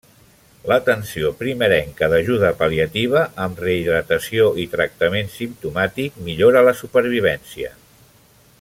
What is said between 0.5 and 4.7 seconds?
L'atenció primerenca d'ajuda pal·liativa amb rehidratació i